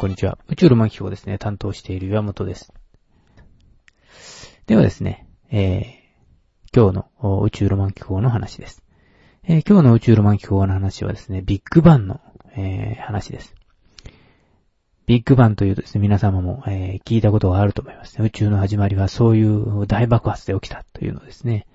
[0.00, 0.38] こんにちは。
[0.48, 2.72] 宇宙ロマン機構ですね、担当している岩本です。
[4.66, 8.82] ではですね、えー今日の宇宙ロマン機構の話です。
[9.44, 12.18] えー今日の宇宙ロマン機構の話はですね、ビッグバンの、
[12.56, 13.54] えー話です。
[15.04, 21.66] ビッグバンというとですね、皆様も、えー聞いたことがあると思います、ね宇宙の始まりはそういう大爆発で起きたというのですね、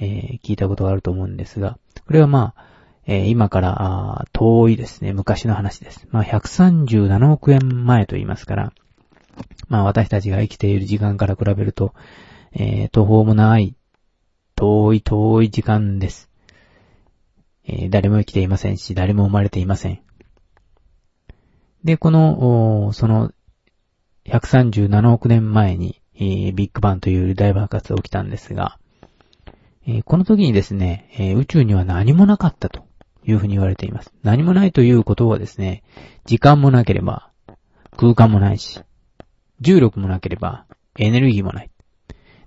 [0.00, 2.77] えー聞いたことがあると思うんですが、これはまあ、
[3.10, 6.06] えー今から遠いですね、昔の話です。
[6.10, 8.72] まあ、137億円前と言いますから、
[9.68, 11.94] まあ、私たちが生きている時間から比べると、
[12.52, 13.74] えー途方もない、
[14.56, 16.28] 遠い遠い時間です。
[17.64, 20.00] えー誰も生きていませんし、誰も生まれていません。
[21.84, 23.32] で、この、その、
[24.26, 28.78] 137億年前に、えービッグバンという大爆発が起きたんですが、
[29.86, 32.87] えーこの時にですね、えー宇宙には何もなかったと
[33.28, 34.12] いうふうに言われています。
[34.22, 35.82] 何もないということはですね、
[36.24, 37.30] 時間もなければ、
[37.96, 38.80] 空間もないし、
[39.60, 40.64] 重力もなければ、
[40.98, 41.70] エネルギーもない。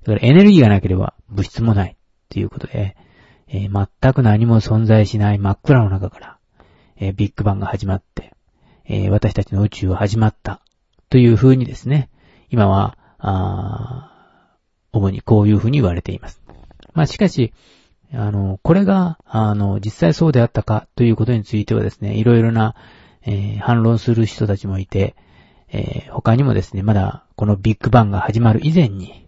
[0.03, 1.95] だからエネルギーがなければ物質もない
[2.29, 2.97] ということで、
[3.47, 6.37] えー全く何も存在しない真っ暗の中から、
[6.97, 8.33] えービッグバンが始まって、
[8.85, 10.61] えー私たちの宇宙は始まった
[11.09, 12.09] というふうにですね、
[12.49, 14.11] 今は、あ
[14.91, 16.41] 主にこういうふうに言われています。
[16.93, 17.53] まあしかし、
[18.13, 22.75] あの、これが、あの、実際そうであったかということについてはですね、いろいろな、
[23.23, 25.15] えー反論する人たちもいて、
[25.69, 29.27] えー他にもですね、まだこのビッグバンが始まる以前に、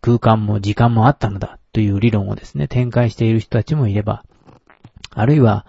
[0.00, 4.24] 空間も時間もあったのだという理論をですね、展開している人たちもいれば、
[5.10, 5.66] あるいは、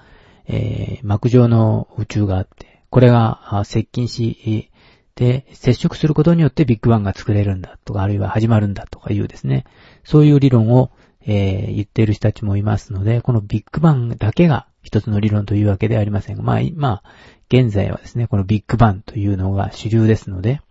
[0.48, 4.72] えー膜状の宇宙があって、これが接近し、
[5.16, 9.66] で、接触することによってビッグバンが作れるんだとか、あるいは始まるんだとかいうですね、
[10.06, 10.92] そういう理論を、
[11.26, 17.10] えー言ってる人たちもいますので、このビッグバンだけが一つの理論というわけではありませんが、まあ、いまあ、
[17.50, 20.62] 現在はですね、このビッグバンというのが主流ですので、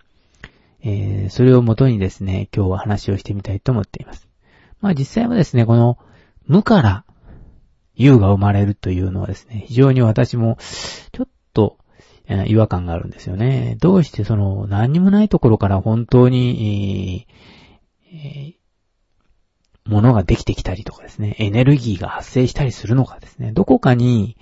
[0.82, 4.28] えーそれをもとにですね、今日は話をしてみたいと思っています。
[4.81, 5.98] まあ実際はですね、この
[6.47, 7.04] 無から
[7.94, 10.56] 有が生まれるというのはですね、非常に私も
[11.12, 11.78] ちょっと
[12.26, 13.76] えー違和感があるんですよね。
[13.81, 17.26] どうしてその何にもないところから本当に、
[18.12, 18.57] えーえー
[19.88, 24.37] ものができてきたりとかですね、エネルギーが発生したりするのかですね、どこかに、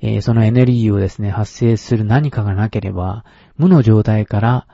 [0.00, 3.24] えーそのエネルギーをですね、発生する何かがなければ、
[3.58, 4.66] 無の状態から、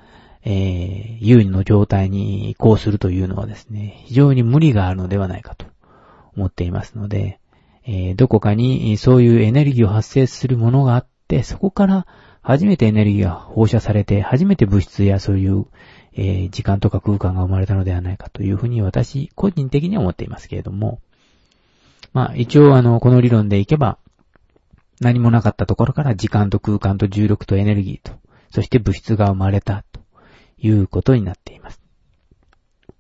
[0.45, 5.67] えー、有の状態に移行するというのはですね、非常に無理があるのではないかと
[6.37, 7.41] 思っていますので、
[7.85, 12.07] えーどこかにそういうエネルギーを発生するものがあって、そこから
[12.43, 15.67] 初めてエネルギーが放射されて、初めて物質やそういう、
[16.15, 21.01] えー時間とか空間が生まれたのではないかというふうに私、個人的には思っていますけれども、
[22.13, 23.99] まあ一応あの、この理論でいけば、
[25.01, 28.19] 何もなかったところから時間と空間と重力とエネルギーと、
[28.51, 30.01] そして物質が生まれたと
[30.59, 31.81] いうことになっています。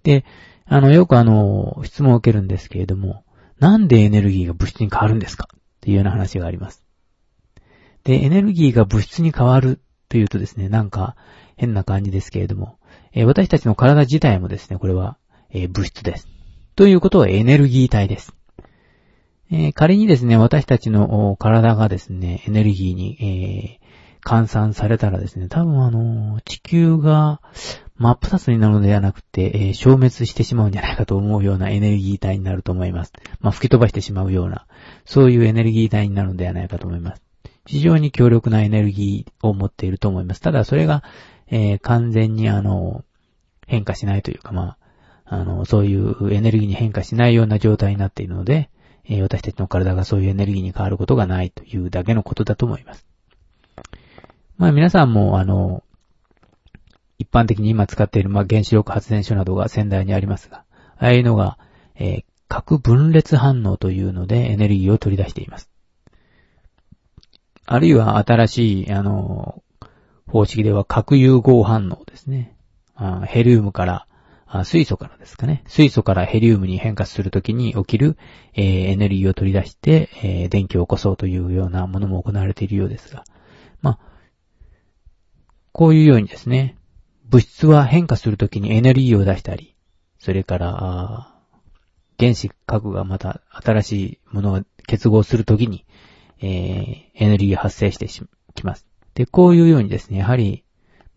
[0.03, 0.25] で、
[0.67, 3.25] あの、よくあの、質問を受けるんですけれども、
[3.59, 5.49] なんでエネルギーが物質に変わるんですか？
[5.53, 6.82] っていうような話があります。
[8.05, 11.17] で、エネルギーが物質に変わるというとですね、なんか
[11.57, 12.79] 変な感じですけれども、
[13.13, 15.17] えー私たちの体自体もですね、これは、
[15.51, 16.29] えー物質です。
[16.75, 18.35] ということはエネルギー体です。
[19.51, 23.83] えー仮にですね、私たちの体がですね、エネルギーに、えー
[24.25, 27.41] 換算されたらですね、多分あの地球が
[27.97, 33.13] 真っ二つになるのではなくて、えー消滅してしまうんじゃないかと思うようなエネルギー体になると思います。
[33.41, 34.67] まあ、吹き飛ばしてしまうような、
[35.05, 37.32] そういうエネルギー体になるのではないかと思います。
[37.67, 40.41] 非常に強力なエネルギーを持っていると思います。
[40.41, 41.03] ただ、それが、
[41.49, 43.05] えー完全にあの、
[43.67, 44.77] 変化しないというか、ま
[45.25, 48.71] あ、あの、そういうエネルギーに変化しないような状態になっているので、
[49.05, 53.07] えー私たちの体がそういうエネルギーに変わることがないというだけのことだと思います。
[54.59, 55.83] まあ皆さんも、あの、
[57.19, 60.65] 一般的に今使っている、まあ原子力発電所などが仙台にありますが、
[60.99, 61.59] ああいうのが、
[61.95, 65.72] えー核分裂反応というのでエネルギーを取り出しています。
[67.67, 69.63] あるいは新しい、あの、
[70.27, 72.57] 方式では核融合反応ですね。
[72.95, 74.07] あヘリウムから、
[74.47, 75.63] あ水素からですかね。
[75.67, 78.17] 水素からヘリウムに変化するときに起きる、
[78.55, 83.25] えーエネルギーを取り出して、えー電気を起こそうというようなものも行われているようですが。
[83.81, 83.99] まあ、
[85.73, 86.77] こういうようにですね、
[87.25, 89.75] 物質は変化するときにエネルギーを出したり、
[90.19, 91.33] それから、
[92.19, 95.87] 原子核がまた新しいものが結合するときに、
[96.43, 98.09] えーエネルギー発生して
[98.55, 98.87] きます。
[99.15, 100.65] で、こういうようにですね、やはり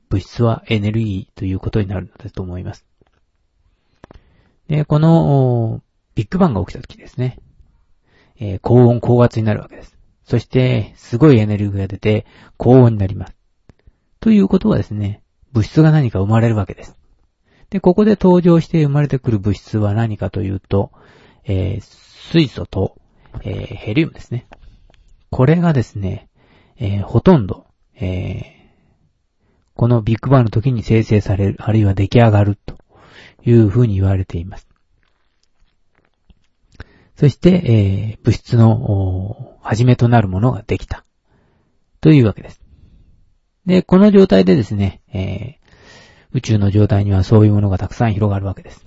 [0.10, 2.86] 物質はエネルギーということになるのだと思います。
[4.68, 5.82] で、この、
[6.16, 7.40] ビッグバンが起きたときですね、
[8.40, 9.98] えー高温高圧になるわけです。
[10.26, 12.26] そして、すごいエネルギーが出て、
[12.58, 13.36] 高温になります。
[14.20, 15.22] ということはですね、
[15.54, 16.98] 物質が何か生まれるわけです。
[17.70, 20.92] で、ここで登場して生まれてくる物質は何かというと、
[21.46, 21.82] えー、
[22.32, 22.96] 水素と、
[23.42, 24.48] えー、ヘリウムですね。
[25.36, 26.30] これがですね、
[26.78, 27.66] えー、ほとんど、
[28.00, 28.72] え
[29.74, 32.78] このビッグバンの時に生成される、あるいは出来上がると
[33.44, 34.66] いうふうに言われています。
[37.18, 41.04] そして、え物質の、始めとなるものができた。
[42.00, 42.62] というわけです。
[43.66, 45.60] で、この状態でですね、え
[46.32, 48.86] 宇宙の状態にはそういうものがたくさん広がるわけです。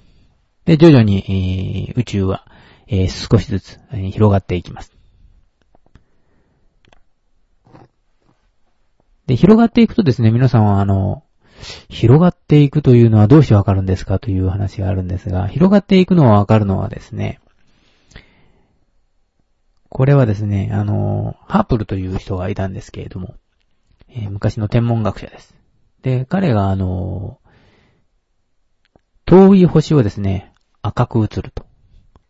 [0.65, 2.47] で、徐々に、えー、宇宙は、
[2.87, 4.98] えー、少しずつ、広がっていきます。
[9.29, 11.23] で、広がっていくとですね、皆さんはあの、
[11.91, 17.39] 広がっていくというのはどうしてわかるんですかという話があるんですが、広がっていくのはわかるのはですね、
[19.91, 23.35] これはですね、あの、ハープルという人がいたんですけれども、
[24.09, 25.55] えー、昔の天文学者です。
[26.01, 27.39] で、彼があの、
[29.27, 31.67] 遠い星はですね、赤く映ると。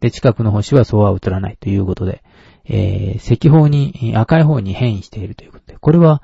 [0.01, 2.25] で、近くの星はそうは映らないということで、
[2.65, 6.23] えー、赤方に、赤い方に変異しているということで、これは、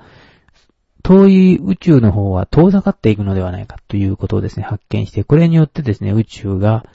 [1.05, 6.87] 遠い宇宙の方は遠ざかっていくのではないかということをですね、発見して、これによってですね、宇宙が、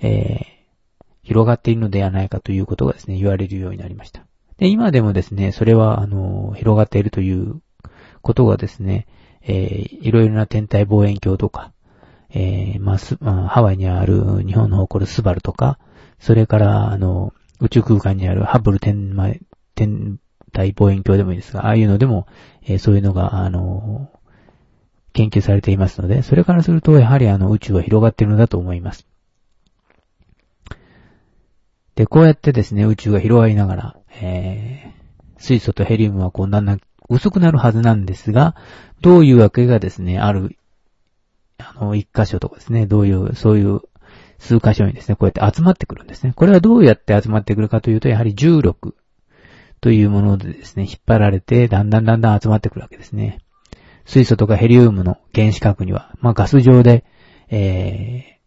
[0.00, 4.24] えー、広がっているのではないかということがですね、言われるようになりました。
[4.58, 7.60] で、今でもですね、それは、あの、広がっているという
[8.22, 9.08] ことがですね、
[9.42, 11.72] えー、いろいろな天体望遠鏡とか、
[12.30, 15.80] えー、まあ、す、まあ、ハワイにある日本の誇るスバルとか、
[16.20, 19.16] それから、あの、宇宙空間にあるハブル天、
[19.74, 20.20] 天
[20.52, 22.26] 体望遠鏡でもいいですが、ああいうのでも、
[22.66, 24.10] え、そういうのが、あの、
[25.12, 29.06] 研究されていますので、それからすると、やはりあの、宇宙は広がっているのだと思います。
[31.94, 38.54] で、こうやってですね、宇宙が広がりながら、えー、水素とヘリウムはこうだんだん薄くなるはずなんですが、
[39.00, 40.58] どういうわけがですね、ある、
[41.58, 43.80] あの、一箇所とかですね、どういう、そういう
[44.38, 46.32] 数箇所にですね、こうやって集まってくるんですね。
[46.36, 48.94] これはどうやって集まってくるかというと、やはり重力
[49.86, 53.38] というものでですね、引っ張られて、だんだんだんだん集まってくるわけですね。
[54.04, 57.04] 水素とかヘリウムの原子核には、まあガス状で、
[57.50, 58.40] え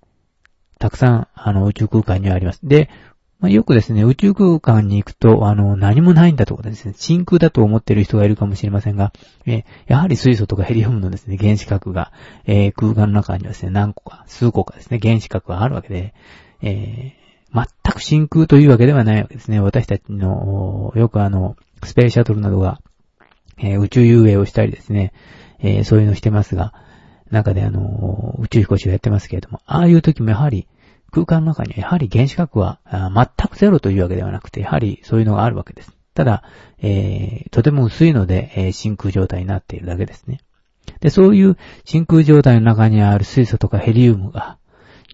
[0.75, 2.59] ー、たくさん、あの、宇宙空間にはあります。
[2.63, 2.89] で、
[3.39, 9.13] まあ、よくですね、宇宙空間に行くと、あの、何もないんだとかですね、真空だと思っている人がいるかもしれませんが、
[9.45, 12.11] え、やはり水素とかヘリウムのですね、原子核が、
[12.47, 16.13] えー、空間の中にはですね、何個か、数個かですね、原子核があるわけで、
[16.61, 17.18] えー、
[17.53, 19.59] 全く真空というわけではないわけですね。
[19.59, 22.81] 私たちの、よくあの、スペースシャトルなどが、
[23.57, 25.13] えー、宇宙遊泳をしたりですね、
[25.59, 26.73] えー、そういうのをしてますが、
[27.31, 30.67] 中であの、宇宙飛行士をやってますけれども、ああいう時もやはり、
[31.11, 35.91] 空間の中にはやはり原子核は全くゼロというわけではなくて、やはりそういうのがあるわけです。
[36.13, 36.43] ただ、
[36.81, 40.39] えー、とても薄いので、えー、真空状態になっているだけですね。
[40.99, 44.57] で、そういう真空状態の中にある水素とかヘリウムが、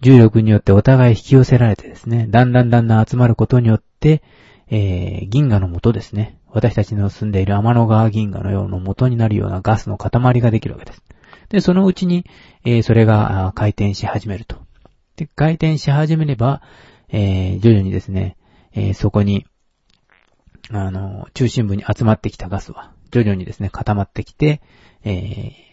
[0.02, 4.22] 重力によってお互い引き寄せられてですね、だんだんだんだん集まることによって、
[4.68, 6.38] えー、銀河の元ですね。
[6.50, 11.02] 私たちの住んでいる天の川銀河のような元になるようなガスの塊ができるわけです。
[11.48, 12.24] で、そのうちに、
[12.64, 14.56] えー、それが回転し始めると。
[15.16, 16.62] で、回転し始めれば、
[17.08, 18.36] えー、徐々にですね、
[18.72, 19.46] えー、そこに、
[20.70, 24.60] あの、中心部に集まってきたガスは、徐々にですね、固まってきて、
[25.04, 25.65] えー、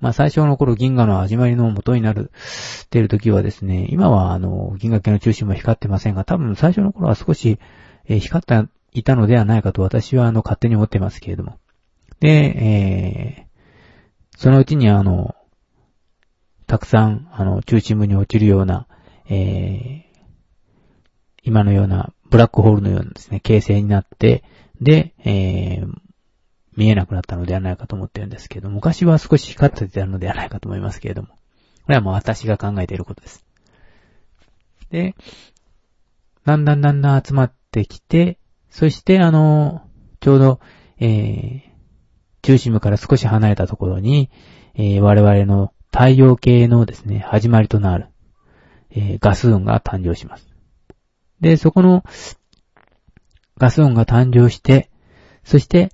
[0.00, 2.32] まあ、最初の頃銀河の始まりの元になる、
[2.84, 7.58] っている時はですね、今はあの、銀河系の中心部は光ってませんが、多分最初の頃は少し、
[8.06, 11.58] えー、光っていたのではないかと私はあの、勝手に思ってますけれども。
[12.18, 15.34] で、えー、そのうちにあの、
[16.66, 18.86] たくさん、あの、中心部に落ちるような、
[19.28, 20.20] えー、
[21.42, 24.44] 今のようなブラックホールのようなですね、形成になって、
[24.80, 25.92] で、えー、
[26.76, 31.34] 見えなくなったのではないかと思ってるんですけど、昔は少し光ってたのではないかと思いますけれども、こ
[31.88, 33.44] れはもう私が考えていることです。
[34.90, 35.14] で、
[36.44, 38.38] だんだんだんだん集まってきて、
[38.70, 39.82] そしてあの、
[40.20, 40.60] ちょうど、
[40.98, 41.60] えー、
[42.42, 44.30] 中心部から少し離れたところに、
[44.74, 48.08] えー、我々の太陽系のですね、始まりとなる、
[48.90, 50.48] えー、ガス音が誕生します。
[51.40, 52.04] で、そこの
[53.58, 54.90] ガス音が誕生して、
[55.44, 55.90] そして、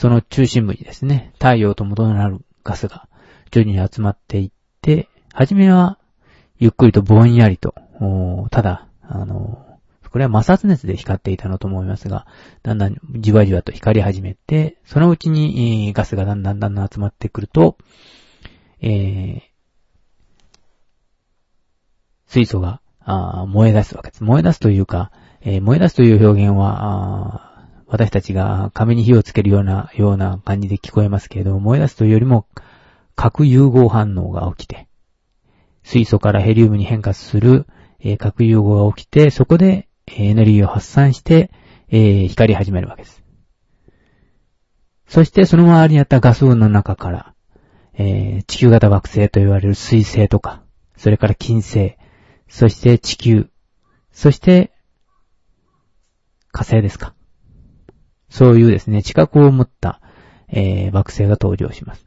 [0.00, 3.06] その中心部にですね、太陽と元となるガスが
[3.50, 5.98] 徐々に集まっていって、はじめは
[6.58, 7.74] ゆっくりとぼんやりと、
[8.50, 9.78] ただ、あの、
[10.10, 12.26] これは摩擦熱で光っていたのと思いますが、
[12.62, 17.76] だんだんじわじわと光り始めて、そのうちにガスがだんだんだんだん集まってくると、
[18.80, 19.42] えー、
[22.26, 24.24] 水素が、燃え出すわけです。
[24.24, 27.49] 燃え出すというか、えー、燃え出すという表現は、
[27.90, 32.46] 私たちが紙に火をつけるような、ような感じで聞こえますけれども、燃え出すというよりも、
[33.16, 34.86] 核融合反応が起きて、
[35.82, 37.66] 水素からヘリウムに変化する、
[37.98, 41.50] えー、核融合が起きて、そこでエネルギーを発散して、
[41.88, 43.24] えー、光り始めるわけです。
[45.08, 47.34] そしてその周りにあったガス雲の中から、
[47.94, 50.62] え、地球型惑星と言われる水星とか、
[50.96, 51.96] それから金星、
[52.48, 53.50] そして地球、
[54.12, 54.70] そして
[56.52, 57.14] 火星ですか。
[58.30, 60.00] そういうですね、地殻を持った、
[60.48, 62.06] えー、惑星が登場します。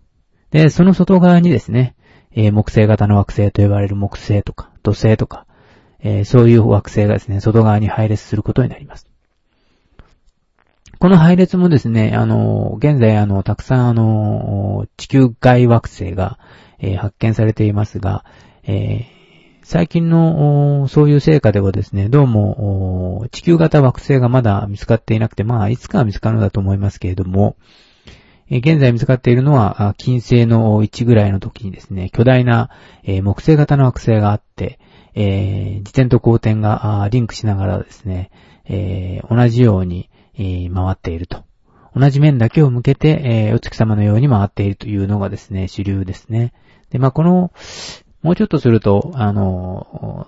[0.49, 1.95] で、その外側にですね、
[2.31, 5.45] えー、木星型の惑星と呼ばれる木星とか、土星とか、
[5.99, 9.07] えー、そういう惑星がですね、外側に配列することになります。
[10.99, 16.39] この配列もですね、あの、現在あの、たくさんあの、地球外惑星が、
[16.79, 18.23] えー、発見されていますが、
[18.63, 19.05] え、
[19.63, 27.55] 最近のそういう成果ではですね、どうも地球型惑星がまだ見つかっていなくて、まあ、いつかは見つかるのだと思いますけれども、
[28.49, 32.69] 現在見つかっているのは、金星の1ぐらいの時にですね、巨大な、
[33.05, 34.79] 木星型の惑星があって、
[35.15, 38.31] え自転と公転がリンクしながらですね、
[38.65, 41.45] え同じように、え回っていると。
[41.95, 46.51] 同じ面だけを向けて、えお月様のように回っているというのがですね、主流ですね。
[46.89, 47.51] で、まあ、この、
[48.23, 50.27] もうちょっとすると、あの、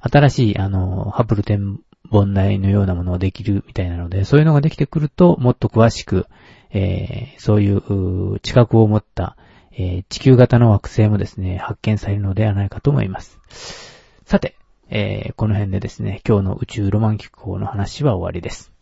[0.00, 1.78] 新しい、あの、ハブル天
[2.10, 6.26] 文台のようなものができるみたいなので、そういうのができてくると、もっと詳しく、
[6.70, 9.36] えー、そういう知覚を持った、
[9.72, 13.38] えー、地球型の惑星もですね、発見されるのではないかと思います。
[14.24, 14.56] さて、
[14.88, 18.72] えー、この辺でですね、今日の宇宙ロマン機構の話は終わりです。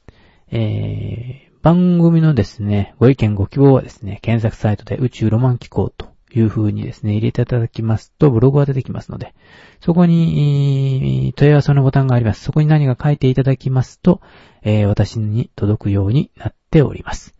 [0.52, 9.34] えー、番組のですね、ご意見ご希望はですね、検索サイトで宇宙ロマン機構とという風にですね、入れていただきますと、ブログが出てきますので、
[9.82, 12.42] そこに、問い合わせのボタンがあります。
[12.42, 14.22] そこに何か書いていただきますと、
[14.62, 17.34] えー、私に届くようになっております。